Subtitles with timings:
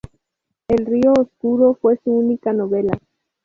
[0.67, 2.97] El río oscuro fue su única novela.